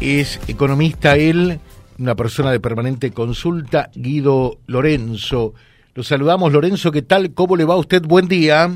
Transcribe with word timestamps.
Es 0.00 0.40
economista 0.48 1.16
él, 1.16 1.58
una 1.98 2.14
persona 2.14 2.52
de 2.52 2.60
permanente 2.60 3.10
consulta, 3.10 3.90
Guido 3.94 4.58
Lorenzo. 4.68 5.54
Lo 5.94 6.04
saludamos, 6.04 6.52
Lorenzo, 6.52 6.92
¿qué 6.92 7.02
tal? 7.02 7.34
¿Cómo 7.34 7.56
le 7.56 7.64
va 7.64 7.74
a 7.74 7.78
usted? 7.78 8.02
Buen 8.02 8.28
día. 8.28 8.70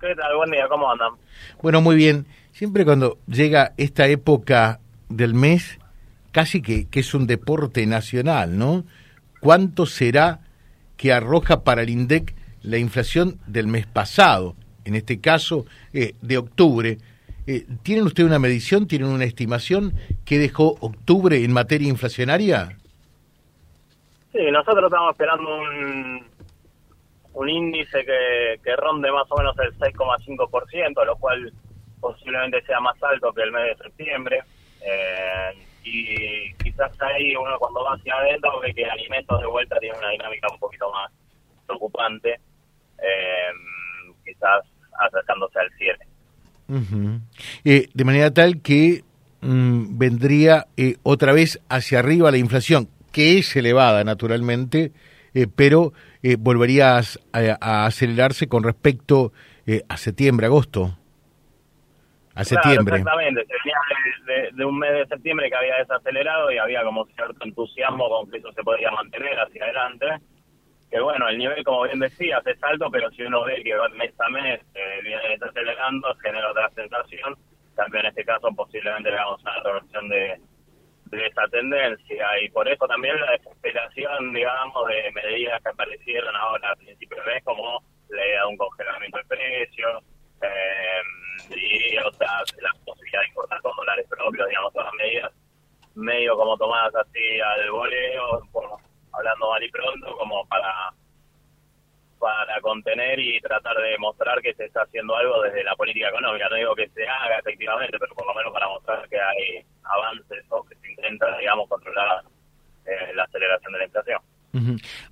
¿Qué 0.00 0.14
tal? 0.14 0.36
Buen 0.36 0.52
día, 0.52 0.68
¿cómo 0.68 0.88
andan? 0.88 1.14
Bueno, 1.60 1.80
muy 1.80 1.96
bien. 1.96 2.26
Siempre 2.52 2.84
cuando 2.84 3.18
llega 3.26 3.72
esta 3.76 4.06
época 4.06 4.78
del 5.08 5.34
mes, 5.34 5.80
casi 6.30 6.62
que, 6.62 6.86
que 6.86 7.00
es 7.00 7.12
un 7.14 7.26
deporte 7.26 7.84
nacional, 7.84 8.56
¿no? 8.56 8.84
¿Cuánto 9.40 9.84
será 9.84 10.40
que 10.96 11.12
arroja 11.12 11.64
para 11.64 11.82
el 11.82 11.90
INDEC 11.90 12.36
la 12.62 12.78
inflación 12.78 13.40
del 13.48 13.66
mes 13.66 13.86
pasado? 13.86 14.54
En 14.84 14.94
este 14.94 15.18
caso, 15.18 15.66
eh, 15.92 16.14
de 16.22 16.38
octubre. 16.38 16.98
Eh, 17.50 17.64
¿Tienen 17.82 18.04
ustedes 18.04 18.28
una 18.28 18.38
medición, 18.38 18.86
tienen 18.86 19.08
una 19.08 19.24
estimación 19.24 19.94
que 20.26 20.36
dejó 20.36 20.76
octubre 20.82 21.42
en 21.42 21.50
materia 21.50 21.88
inflacionaria? 21.88 22.76
Sí, 24.32 24.50
nosotros 24.50 24.84
estamos 24.84 25.12
esperando 25.12 25.56
un, 25.56 26.26
un 27.32 27.48
índice 27.48 28.04
que, 28.04 28.60
que 28.62 28.76
ronde 28.76 29.10
más 29.10 29.24
o 29.30 29.38
menos 29.38 29.58
el 29.60 29.72
6,5%, 29.78 31.06
lo 31.06 31.16
cual 31.16 31.50
posiblemente 31.98 32.60
sea 32.66 32.80
más 32.80 33.02
alto 33.02 33.32
que 33.32 33.40
el 33.40 33.52
mes 33.52 33.78
de 33.78 33.84
septiembre. 33.84 34.42
Eh, 34.82 35.52
y 35.84 36.52
quizás 36.62 36.92
ahí 37.00 37.34
uno 37.34 37.58
cuando 37.58 37.82
va 37.82 37.94
hacia 37.94 38.14
adentro 38.14 38.60
ve 38.60 38.74
que 38.74 38.84
alimentos 38.84 39.40
de 39.40 39.46
vuelta 39.46 39.78
tiene 39.78 39.96
una 39.96 40.10
dinámica 40.10 40.48
un 40.52 40.58
poquito 40.58 40.92
más 40.92 41.10
preocupante, 41.66 42.38
eh, 42.98 43.50
quizás 44.22 44.66
acercándose 45.00 45.58
al 45.60 45.70
7. 45.78 46.17
Eh, 47.64 47.88
de 47.94 48.04
manera 48.04 48.32
tal 48.32 48.60
que 48.60 49.02
mm, 49.40 49.98
vendría 49.98 50.66
eh, 50.76 50.96
otra 51.02 51.32
vez 51.32 51.60
hacia 51.68 52.00
arriba 52.00 52.30
la 52.30 52.38
inflación, 52.38 52.88
que 53.12 53.38
es 53.38 53.56
elevada 53.56 54.04
naturalmente, 54.04 54.92
eh, 55.34 55.46
pero 55.54 55.92
eh, 56.22 56.36
volvería 56.38 56.98
a, 56.98 57.02
a, 57.60 57.86
acelerarse 57.86 58.48
con 58.48 58.62
respecto 58.62 59.32
eh, 59.66 59.82
a 59.88 59.96
septiembre, 59.96 60.46
agosto. 60.46 60.96
A 62.34 62.44
septiembre. 62.44 62.98
Exactamente, 62.98 63.44
de, 64.26 64.32
de, 64.32 64.50
de, 64.52 64.64
un 64.64 64.78
mes 64.78 64.92
de 64.92 65.06
septiembre 65.06 65.48
que 65.50 65.56
había 65.56 65.76
desacelerado 65.78 66.50
y 66.52 66.58
había 66.58 66.82
como 66.84 67.04
cierto 67.06 67.44
entusiasmo 67.44 68.08
con 68.08 68.30
que 68.30 68.38
eso 68.38 68.52
se 68.52 68.62
podría 68.62 68.90
mantener 68.92 69.38
hacia 69.38 69.64
adelante 69.64 70.06
que 70.90 71.00
bueno, 71.00 71.28
el 71.28 71.38
nivel, 71.38 71.62
como 71.64 71.82
bien 71.82 71.98
decías, 71.98 72.46
es 72.46 72.62
alto, 72.62 72.90
pero 72.90 73.10
si 73.10 73.22
uno 73.22 73.44
ve 73.44 73.62
que 73.62 73.74
mes 73.94 74.18
a 74.20 74.28
mes 74.30 74.60
eh, 74.74 75.00
viene 75.02 75.28
desacelerando, 75.28 76.14
genera 76.22 76.50
otra 76.50 76.70
sensación. 76.70 77.36
También 77.74 78.06
en 78.06 78.10
este 78.10 78.24
caso 78.24 78.48
posiblemente 78.56 79.10
veamos 79.10 79.40
una 79.42 79.60
reversión 79.62 80.08
de, 80.08 80.40
de 81.06 81.26
esa 81.26 81.46
tendencia 81.48 82.26
y 82.42 82.48
por 82.50 82.66
eso 82.68 82.86
también 82.86 83.20
la 83.20 83.32
desesperación, 83.32 84.32
digamos, 84.32 84.88
de 84.88 85.12
medidas 85.12 85.62
que 85.62 85.68
aparecieron 85.68 86.34
ahora 86.34 86.70
al 86.70 86.76
principio 86.78 87.16
de 87.18 87.34
mes, 87.34 87.44
como 87.44 87.82
la 88.08 88.26
idea 88.26 88.40
de 88.40 88.46
un 88.46 88.56
congelamiento 88.56 89.18
de 89.18 89.24
precios 89.24 90.04
eh, 90.42 91.02
y 91.54 91.98
otras, 91.98 92.54
la 92.60 92.70
posibilidad 92.84 93.20
de 93.20 93.28
importar 93.28 93.60
con 93.60 93.76
dólares 93.76 94.06
propios, 94.08 94.48
digamos, 94.48 94.72
todas 94.72 94.92
medidas 94.94 95.32
medio 95.98 96.36
como 96.36 96.56
tomadas 96.56 96.94
así 96.94 97.40
al 97.40 97.70
voleo, 97.70 98.40
hablando 99.18 99.50
mal 99.50 99.62
y 99.62 99.70
pronto, 99.70 100.16
como 100.16 100.46
para 100.46 100.92
para 102.18 102.60
contener 102.60 103.18
y 103.20 103.40
tratar 103.40 103.76
de 103.76 103.96
mostrar 103.98 104.40
que 104.42 104.52
se 104.54 104.64
está 104.64 104.82
haciendo 104.82 105.14
algo 105.16 105.40
desde 105.42 105.62
la 105.62 105.76
política 105.76 106.08
económica. 106.08 106.48
No 106.48 106.56
digo 106.56 106.74
que 106.74 106.88
se 106.88 107.06
haga 107.06 107.38
efectivamente, 107.38 107.96
pero 107.98 108.12
por 108.14 108.26
lo 108.26 108.34
menos 108.34 108.52
para 108.52 108.68
mostrar 108.68 109.08
que 109.08 109.20
hay 109.20 109.64
avances 109.84 110.44
o 110.48 110.64
que 110.64 110.74
se 110.76 110.90
intenta, 110.90 111.38
digamos, 111.38 111.68
controlar 111.68 112.24
eh, 112.86 113.14
la 113.14 113.22
aceleración 113.22 113.72
de 113.72 113.78
la 113.78 113.84
inflación. 113.84 114.20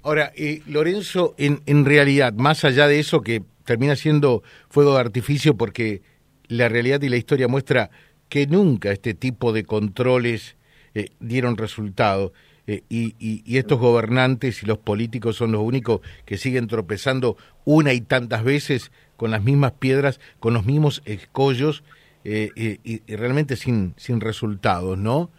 Ahora, 0.03 0.33
eh, 0.35 0.63
Lorenzo, 0.67 1.35
en, 1.39 1.61
en 1.67 1.85
realidad, 1.85 2.33
más 2.33 2.65
allá 2.65 2.89
de 2.89 2.99
eso 2.99 3.21
que 3.21 3.43
termina 3.65 3.95
siendo 3.95 4.43
fuego 4.69 4.95
de 4.95 5.01
artificio 5.01 5.57
porque 5.57 6.03
la 6.49 6.69
realidad 6.69 7.03
y 7.03 7.09
la 7.09 7.17
historia 7.17 7.47
muestra 7.47 7.91
que 8.29 8.47
nunca 8.47 8.91
este 8.91 9.15
tipo 9.15 9.53
de 9.53 9.65
controles 9.65 10.57
eh, 10.95 11.11
dieron 11.21 11.57
resultado. 11.57 12.33
Eh, 12.69 12.83
y, 12.89 13.15
y, 13.21 13.43
y, 13.45 13.59
estos 13.59 13.79
gobernantes 13.79 14.61
y 14.63 14.67
los 14.67 14.79
políticos 14.79 15.37
son 15.37 15.53
los 15.53 15.63
únicos 15.63 16.01
que 16.25 16.37
siguen 16.37 16.67
tropezando 16.67 17.37
una 17.65 17.93
y 17.93 18.01
tantas 18.01 18.43
veces 18.43 18.91
con 19.17 19.31
las 19.31 19.45
mismas 19.45 19.73
piedras, 19.73 20.19
con 20.41 20.53
los 20.53 20.67
mismos 20.67 21.01
escollos 21.05 21.85
eh, 22.25 22.51
y, 22.57 23.03
y, 23.07 23.17
realmente 23.17 23.55
sin, 23.55 23.95
sin 23.97 24.21
resultados, 24.21 24.99
¿no? 24.99 25.31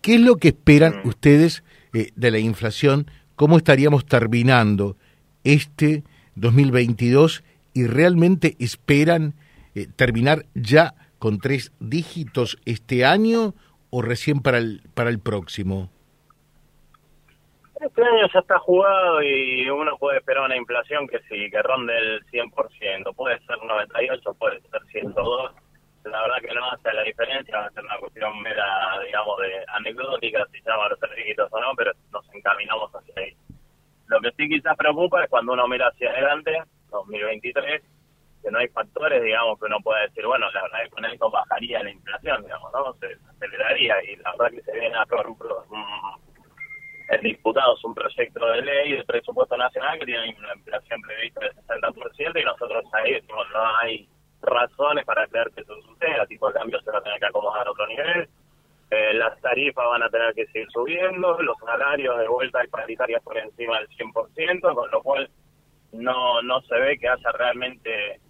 ¿Qué 0.00 0.14
es 0.14 0.20
lo 0.20 0.36
que 0.36 0.48
esperan 0.48 1.00
ustedes 1.02 1.64
eh, 1.92 2.12
de 2.14 2.30
la 2.30 2.38
inflación? 2.38 3.10
¿Cómo 3.34 3.56
estaríamos 3.56 4.06
terminando 4.06 4.96
este 5.42 6.04
2022 6.36 7.42
y 7.74 7.86
realmente 7.86 8.54
esperan 8.60 9.34
terminar 9.96 10.46
ya 10.54 10.94
con 11.18 11.38
tres 11.38 11.72
dígitos 11.80 12.58
este 12.64 13.04
año 13.04 13.54
o 13.90 14.02
recién 14.02 14.40
para 14.40 14.58
el, 14.58 14.82
para 14.94 15.10
el 15.10 15.18
próximo? 15.18 15.90
Este 17.80 18.04
año 18.04 18.28
ya 18.30 18.40
está 18.40 18.58
jugado 18.58 19.22
y 19.22 19.66
uno 19.70 19.96
puede 19.96 20.18
esperar 20.18 20.44
una 20.44 20.56
inflación 20.56 21.08
que 21.08 21.18
sí, 21.20 21.50
que 21.50 21.62
ronde 21.62 21.96
el 21.96 22.26
100%. 22.26 23.14
Puede 23.16 23.38
ser 23.40 23.56
98, 23.56 24.34
puede 24.34 24.60
ser 24.60 24.82
102. 24.92 25.52
La 26.04 26.20
verdad 26.20 26.36
que 26.42 26.54
no 26.54 26.70
hace 26.70 26.92
la 26.92 27.02
diferencia, 27.04 27.58
va 27.58 27.66
a 27.66 27.70
ser 27.70 27.82
una 27.82 27.96
cuestión 27.98 28.38
mera, 28.42 29.00
digamos, 29.06 29.38
de 29.38 29.64
anecdótica, 29.68 30.46
si 30.52 30.60
llama 30.60 30.90
los 30.90 30.98
certificados 31.00 31.50
o 31.54 31.60
no, 31.60 31.74
pero 31.74 31.92
nos 32.12 32.34
encaminamos 32.34 32.90
hacia 32.94 33.14
ahí. 33.16 33.34
Lo 34.08 34.20
que 34.20 34.30
sí 34.32 34.48
quizás 34.48 34.76
preocupa 34.76 35.24
es 35.24 35.30
cuando 35.30 35.54
uno 35.54 35.66
mira 35.66 35.88
hacia 35.88 36.10
adelante, 36.10 36.62
2023, 36.90 37.82
que 38.42 38.50
no 38.50 38.58
hay 38.58 38.68
factores, 38.68 39.22
digamos, 39.22 39.58
que 39.58 39.66
uno 39.66 39.80
pueda 39.80 40.02
decir, 40.02 40.26
bueno, 40.26 40.50
la 40.50 40.62
verdad 40.62 40.82
es 40.82 40.88
que 40.88 40.94
con 40.94 41.04
esto 41.06 41.30
bajaría 41.30 41.82
la 41.82 41.90
inflación, 41.90 42.42
digamos, 42.42 42.72
¿no? 42.72 42.92
Se 42.94 43.16
aceleraría 43.36 44.02
y 44.04 44.16
la 44.16 44.32
verdad 44.32 44.50
que 44.50 44.62
se 44.62 44.72
viene 44.78 44.96
a 44.96 45.04
un, 45.04 46.19
un 47.10 47.16
el 47.16 47.22
diputado 47.22 47.76
es 47.76 47.84
un 47.84 47.94
proyecto 47.94 48.46
de 48.46 48.62
ley 48.62 48.92
de 48.96 49.04
presupuesto 49.04 49.56
nacional 49.56 49.98
que 49.98 50.06
tiene 50.06 50.34
una 50.38 50.54
inflación 50.54 51.00
prevista 51.02 51.40
del 51.40 51.54
60% 51.54 52.40
y 52.40 52.44
nosotros 52.44 52.84
ahí 52.92 53.14
decimos 53.14 53.46
no 53.52 53.76
hay 53.78 54.08
razones 54.42 55.04
para 55.04 55.26
creer 55.26 55.50
que 55.54 55.62
eso 55.62 55.74
suceda, 55.82 56.26
tipo 56.26 56.48
de 56.48 56.54
cambio 56.54 56.80
se 56.80 56.90
va 56.90 56.98
a 56.98 57.02
tener 57.02 57.18
que 57.18 57.26
acomodar 57.26 57.66
a 57.66 57.70
otro 57.70 57.86
nivel, 57.86 58.28
eh, 58.90 59.14
las 59.14 59.40
tarifas 59.40 59.86
van 59.86 60.02
a 60.02 60.08
tener 60.08 60.34
que 60.34 60.46
seguir 60.46 60.68
subiendo, 60.72 61.40
los 61.42 61.56
salarios 61.58 62.18
de 62.18 62.28
vuelta 62.28 62.64
y 62.64 62.68
paritarias 62.68 63.22
por 63.22 63.36
encima 63.36 63.78
del 63.78 63.88
100%, 63.88 64.74
con 64.74 64.90
lo 64.90 65.02
cual 65.02 65.30
no 65.92 66.42
no 66.42 66.60
se 66.62 66.74
ve 66.76 66.98
que 66.98 67.08
haya 67.08 67.32
realmente 67.32 68.20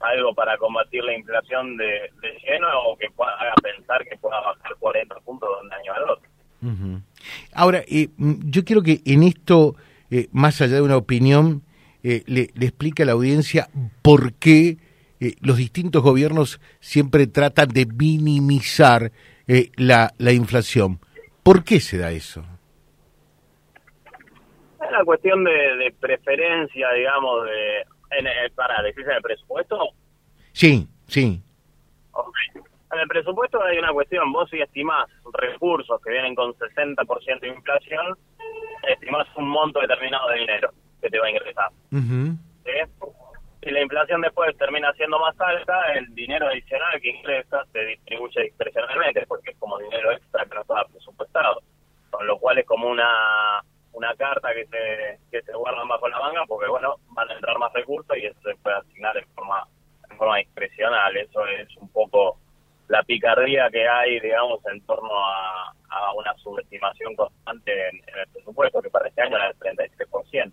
algo 0.00 0.34
para 0.34 0.56
combatir 0.58 1.02
la 1.04 1.14
inflación 1.14 1.76
de, 1.76 2.10
lleno 2.44 2.68
o 2.86 2.96
que 2.96 3.10
pueda, 3.10 3.32
haga 3.32 3.54
pensar 3.62 4.04
que 4.04 4.16
pueda 4.16 4.40
bajar 4.40 4.76
40 4.78 5.14
puntos 5.20 5.48
de 5.48 5.66
un 5.66 5.72
año 5.72 5.92
al 5.92 6.10
otro. 6.10 6.30
Ahora, 7.52 7.82
eh, 7.88 8.08
yo 8.16 8.64
quiero 8.64 8.82
que 8.82 9.00
en 9.04 9.22
esto, 9.22 9.76
eh, 10.10 10.28
más 10.32 10.60
allá 10.60 10.76
de 10.76 10.82
una 10.82 10.96
opinión, 10.96 11.62
eh, 12.02 12.22
le, 12.26 12.50
le, 12.54 12.66
explique 12.66 13.02
a 13.02 13.06
la 13.06 13.12
audiencia 13.12 13.68
por 14.02 14.32
qué 14.34 14.78
eh, 15.20 15.34
los 15.40 15.56
distintos 15.56 16.02
gobiernos 16.02 16.60
siempre 16.78 17.26
tratan 17.26 17.68
de 17.68 17.86
minimizar 17.86 19.10
eh, 19.48 19.70
la, 19.76 20.12
la 20.18 20.32
inflación. 20.32 21.00
¿Por 21.42 21.64
qué 21.64 21.80
se 21.80 21.98
da 21.98 22.12
eso? 22.12 22.44
Es 24.80 24.88
una 24.88 25.04
cuestión 25.04 25.42
de, 25.42 25.50
de 25.50 25.94
preferencia, 25.98 26.88
digamos, 26.92 27.44
de 27.46 27.80
en 28.10 28.54
para 28.54 28.80
decirse 28.82 29.10
el 29.12 29.20
presupuesto. 29.20 29.76
Sí, 30.52 30.86
sí. 31.08 31.42
Okay. 32.12 32.62
En 32.92 33.00
el 33.00 33.08
presupuesto 33.08 33.62
hay 33.62 33.78
una 33.78 33.92
cuestión, 33.92 34.32
vos 34.32 34.48
si 34.50 34.60
estimás 34.60 35.08
recursos 35.32 36.00
que 36.02 36.10
vienen 36.10 36.34
con 36.34 36.54
60% 36.54 37.40
de 37.40 37.48
inflación, 37.48 38.16
estimás 38.88 39.26
un 39.36 39.48
monto 39.48 39.80
determinado 39.80 40.28
de 40.30 40.38
dinero 40.38 40.70
que 41.00 41.10
te 41.10 41.18
va 41.18 41.26
a 41.26 41.30
ingresar. 41.30 41.70
Uh 41.92 41.96
-huh. 41.96 42.36
¿Sí? 42.64 43.06
Si 43.62 43.70
la 43.70 43.82
inflación 43.82 44.20
después 44.22 44.56
termina 44.56 44.92
siendo 44.94 45.18
más 45.18 45.38
alta, 45.40 45.92
el 45.94 46.14
dinero 46.14 46.46
adicional 46.46 47.00
que 47.00 47.10
ingresa 47.10 47.64
se 47.72 47.84
distribuye 47.84 48.44
discrecionalmente, 48.44 49.26
porque 49.26 49.50
es 49.50 49.58
como 49.58 49.78
dinero 49.78 50.12
extra 50.12 50.44
que 50.44 50.54
no 50.54 50.60
estaba 50.62 50.84
presupuestado. 50.84 51.60
Con 52.10 52.26
lo 52.26 52.38
cual 52.38 52.58
es 52.58 52.66
como 52.66 52.88
una 52.88 53.62
una 53.98 54.14
carta 54.14 54.54
que 54.54 54.64
se, 54.66 55.18
que 55.30 55.42
se 55.42 55.52
guardan 55.52 55.88
bajo 55.88 56.08
la 56.08 56.20
manga, 56.20 56.44
porque 56.46 56.68
bueno, 56.68 56.96
van 57.10 57.28
a 57.30 57.34
entrar 57.34 57.58
más 57.58 57.72
recursos 57.72 58.16
y 58.16 58.26
eso 58.26 58.38
se 58.42 58.54
puede 58.56 58.76
asignar 58.76 59.16
en 59.16 59.26
forma, 59.34 59.66
en 60.08 60.16
forma 60.16 60.36
discrecional. 60.36 61.16
Eso 61.16 61.44
es 61.46 61.76
un 61.76 61.88
poco 61.90 62.38
la 62.86 62.97
picardía 63.08 63.68
que 63.72 63.88
hay, 63.88 64.20
digamos, 64.20 64.60
en 64.70 64.80
torno 64.82 65.10
a, 65.10 65.74
a 65.88 66.12
una 66.12 66.34
subestimación 66.36 67.16
constante 67.16 67.72
en, 67.88 67.96
en, 67.96 68.18
el 68.20 68.28
presupuesto, 68.34 68.82
que 68.82 68.90
para 68.90 69.08
este 69.08 69.22
año 69.22 69.36
era 69.36 69.46
del 69.48 69.78
33%. 70.08 70.52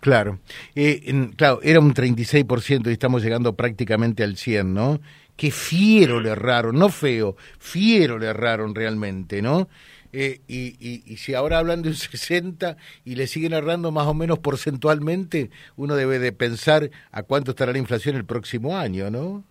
Claro, 0.00 0.40
eh, 0.74 1.02
en, 1.04 1.32
claro, 1.32 1.60
era 1.62 1.78
un 1.78 1.94
36% 1.94 2.88
y 2.88 2.92
estamos 2.92 3.22
llegando 3.22 3.54
prácticamente 3.54 4.24
al 4.24 4.36
100, 4.36 4.74
¿no? 4.74 5.00
que 5.36 5.50
fiero 5.50 6.20
le 6.20 6.30
erraron, 6.30 6.78
no 6.78 6.90
feo, 6.90 7.34
fiero 7.58 8.18
le 8.18 8.26
erraron 8.26 8.74
realmente, 8.74 9.40
¿no? 9.40 9.68
Eh, 10.12 10.40
y, 10.48 11.02
y, 11.10 11.16
si 11.16 11.32
ahora 11.32 11.58
hablan 11.58 11.80
de 11.80 11.90
un 11.90 11.94
60 11.96 12.76
y 13.06 13.14
le 13.14 13.26
siguen 13.26 13.54
errando 13.54 13.90
más 13.90 14.06
o 14.06 14.12
menos 14.12 14.40
porcentualmente, 14.40 15.50
uno 15.76 15.94
debe 15.94 16.18
de 16.18 16.32
pensar 16.32 16.90
a 17.10 17.22
cuánto 17.22 17.52
estará 17.52 17.72
la 17.72 17.78
inflación 17.78 18.16
el 18.16 18.26
próximo 18.26 18.76
año, 18.76 19.10
¿no? 19.10 19.44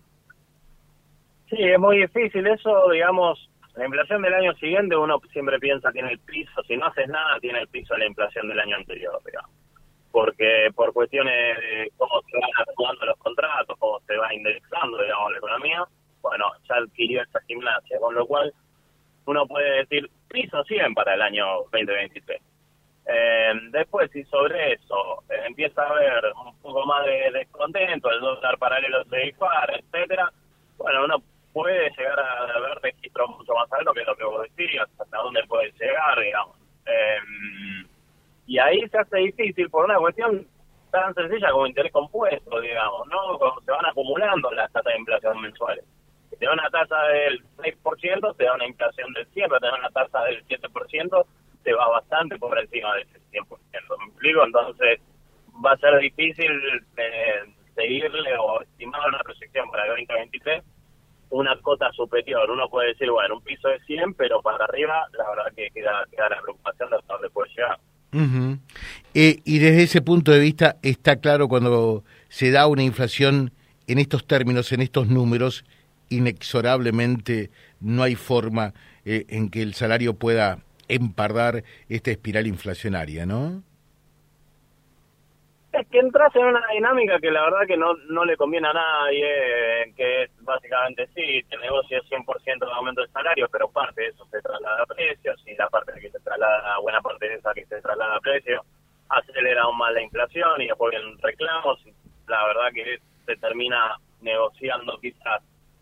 Sí, 1.50 1.56
es 1.58 1.78
muy 1.80 1.98
difícil 1.98 2.46
eso, 2.46 2.90
digamos, 2.90 3.50
la 3.74 3.84
inflación 3.84 4.22
del 4.22 4.34
año 4.34 4.54
siguiente 4.54 4.96
uno 4.96 5.20
siempre 5.32 5.58
piensa 5.58 5.90
tiene 5.90 6.12
el 6.12 6.18
piso, 6.20 6.62
si 6.62 6.76
no 6.76 6.86
haces 6.86 7.08
nada 7.08 7.40
tiene 7.40 7.60
el 7.60 7.68
piso 7.68 7.94
de 7.94 8.00
la 8.00 8.06
inflación 8.06 8.48
del 8.48 8.60
año 8.60 8.76
anterior, 8.76 9.20
digamos. 9.24 9.50
Porque 10.12 10.70
por 10.74 10.92
cuestiones 10.92 11.56
de 11.58 11.90
cómo 11.96 12.20
se 12.22 12.38
van 12.38 12.50
actuando 12.56 13.06
los 13.06 13.16
contratos, 13.18 13.76
cómo 13.78 14.00
se 14.06 14.16
va 14.16 14.32
indexando, 14.32 15.02
digamos, 15.02 15.32
la 15.32 15.38
economía, 15.38 15.84
bueno, 16.22 16.44
ya 16.68 16.76
adquirió 16.76 17.22
esa 17.22 17.40
gimnasia, 17.42 17.98
con 17.98 18.14
lo 18.14 18.26
cual 18.26 18.52
uno 19.26 19.46
puede 19.46 19.78
decir 19.78 20.10
piso 20.28 20.62
100 20.64 20.94
para 20.94 21.14
el 21.14 21.22
año 21.22 21.46
2023. 21.72 22.40
Eh, 23.06 23.52
después, 23.70 24.10
si 24.12 24.22
sobre 24.24 24.74
eso 24.74 25.24
eh, 25.30 25.42
empieza 25.46 25.82
a 25.82 25.88
haber 25.88 26.32
un 26.44 26.56
poco 26.60 26.86
más 26.86 27.04
de 27.06 27.30
descontento, 27.32 28.10
el 28.10 28.20
dólar 28.20 28.58
paralelo 28.58 29.04
se 29.04 29.16
dispara, 29.16 29.74
etcétera, 29.76 30.30
bueno, 30.76 31.04
uno 31.04 31.22
puede 31.52 31.90
llegar 31.90 32.18
a 32.20 32.60
ver 32.60 32.78
registros 32.82 33.30
mucho 33.30 33.54
más 33.54 33.72
altos 33.72 33.94
que 33.94 34.04
lo 34.04 34.16
que 34.16 34.24
vos 34.24 34.42
decías, 34.42 34.88
hasta 34.98 35.16
dónde 35.18 35.42
puede 35.44 35.72
llegar, 35.72 36.18
digamos. 36.20 36.56
Eh, 36.86 37.18
y 38.46 38.58
ahí 38.58 38.80
se 38.80 38.88
hace 39.00 39.16
difícil 39.18 39.68
por 39.70 39.84
una 39.84 39.98
cuestión 39.98 40.46
tan 40.90 41.14
sencilla 41.14 41.50
como 41.50 41.66
interés 41.66 41.92
compuesto, 41.92 42.60
digamos, 42.60 43.06
¿no? 43.08 43.38
Cuando 43.38 43.60
se 43.60 43.70
van 43.70 43.86
acumulando 43.86 44.50
las 44.52 44.70
tasas 44.72 44.92
de 44.92 44.98
inflación 44.98 45.40
mensuales. 45.40 45.84
Si 46.30 46.36
te 46.36 46.46
da 46.46 46.52
una 46.52 46.70
tasa 46.70 47.02
del 47.04 47.44
6%, 47.58 48.36
te 48.36 48.44
da 48.44 48.54
una 48.54 48.66
inflación 48.66 49.12
del 49.12 49.28
100%, 49.30 49.60
te 49.60 49.66
da 49.66 49.74
una 49.74 49.90
tasa 49.90 50.24
del 50.24 50.44
7%, 50.46 51.24
te 51.62 51.72
va 51.72 51.88
bastante 51.88 52.38
por 52.38 52.58
encima 52.58 52.94
de 52.96 53.02
ese 53.02 53.20
100%. 53.32 53.48
¿Me 53.98 54.06
explico? 54.06 54.44
Entonces, 54.44 55.00
va 55.64 55.72
a 55.72 55.76
ser 55.78 55.98
difícil 55.98 56.50
eh, 56.96 57.44
seguirle 57.74 58.36
o 58.38 58.62
estimar 58.62 59.08
una 59.08 59.18
proyección 59.20 59.70
para 59.70 59.84
el 59.84 59.90
2023 59.90 60.64
una 61.30 61.56
cota 61.60 61.90
superior. 61.92 62.50
Uno 62.50 62.68
puede 62.68 62.88
decir, 62.88 63.10
bueno, 63.10 63.36
un 63.36 63.42
piso 63.42 63.68
de 63.68 63.80
100, 63.80 64.14
pero 64.14 64.42
para 64.42 64.64
arriba, 64.64 65.06
la 65.12 65.30
verdad 65.30 65.52
que 65.56 65.70
queda, 65.70 66.04
queda 66.10 66.28
la 66.28 66.42
preocupación 66.42 66.90
de 66.90 66.96
Eh, 68.12 69.40
y 69.44 69.58
desde 69.58 69.82
ese 69.82 70.02
punto 70.02 70.32
de 70.32 70.40
vista, 70.40 70.76
está 70.82 71.16
claro 71.16 71.48
cuando 71.48 72.04
se 72.28 72.50
da 72.50 72.66
una 72.66 72.82
inflación 72.82 73.52
en 73.86 73.98
estos 73.98 74.26
términos, 74.26 74.72
en 74.72 74.82
estos 74.82 75.08
números, 75.08 75.64
inexorablemente 76.10 77.50
no 77.80 78.02
hay 78.02 78.14
forma 78.14 78.74
eh, 79.04 79.24
en 79.28 79.50
que 79.50 79.62
el 79.62 79.74
salario 79.74 80.14
pueda 80.14 80.58
empardar 80.88 81.64
esta 81.88 82.10
espiral 82.10 82.46
inflacionaria, 82.46 83.24
¿no? 83.24 83.62
Es 85.72 85.86
que 85.86 86.00
entras 86.00 86.34
en 86.34 86.46
una 86.46 86.62
dinámica 86.72 87.20
que 87.20 87.30
la 87.30 87.44
verdad 87.44 87.66
que 87.66 87.76
no, 87.76 87.94
no 88.08 88.24
le 88.24 88.36
conviene 88.36 88.66
a 88.66 88.72
nadie, 88.72 89.94
que 89.96 90.24
es 90.24 90.30
básicamente 90.40 91.06
sí, 91.14 91.44
te 91.48 91.56
negocia 91.58 92.00
100% 92.02 92.58
de 92.58 92.72
aumento 92.72 93.02
de 93.02 93.08
salario, 93.08 93.48
pero 93.52 93.70
parte 93.70 94.02
de 94.02 94.08
eso 94.08 94.26
se 94.32 94.42
traslada 94.42 94.82
a 94.82 94.86
precios 94.86 95.40
y 95.46 95.54
la 95.54 95.68
parte 95.68 95.92
de 95.92 96.00
que 96.00 96.10
se 96.10 96.18
traslada, 96.20 96.76
buena 96.80 97.00
parte 97.00 97.28
de 97.28 97.34
esa 97.36 97.54
que 97.54 97.64
se 97.66 97.80
traslada 97.80 98.16
a 98.16 98.20
precios, 98.20 98.62
acelera 99.08 99.62
aún 99.62 99.78
más 99.78 99.92
la 99.92 100.02
inflación 100.02 100.60
y 100.60 100.66
después 100.66 100.90
vienen 100.90 101.16
reclamos 101.18 101.78
y 101.86 101.94
la 102.26 102.46
verdad 102.46 102.72
que 102.74 102.98
se 103.26 103.36
termina 103.36 103.96
negociando 104.20 104.98
quizás 105.00 105.40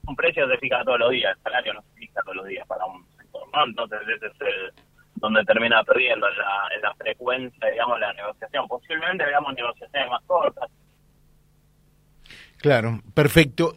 un 0.08 0.16
precio 0.16 0.48
se 0.48 0.58
fija 0.58 0.77
todos 0.88 1.00
los 1.00 1.10
días, 1.10 1.36
el 1.36 1.42
salario 1.42 1.74
no 1.74 1.82
se 1.82 1.98
fija 1.98 2.22
todos 2.22 2.36
los 2.36 2.46
días 2.46 2.66
para 2.66 2.86
un 2.86 3.06
sector, 3.18 3.42
¿no? 3.52 3.64
Entonces 3.66 4.00
ese 4.08 4.26
es 4.26 4.40
el 4.40 4.72
donde 5.16 5.44
termina 5.44 5.84
perdiendo 5.84 6.26
en 6.28 6.38
la, 6.38 6.68
la 6.80 6.94
frecuencia, 6.94 7.70
digamos, 7.70 8.00
la 8.00 8.12
negociación. 8.14 8.66
Posiblemente 8.68 9.26
veamos 9.26 9.52
negociaciones 9.54 10.08
más 10.08 10.22
cortas. 10.26 10.70
Claro, 12.58 13.00
perfecto. 13.14 13.74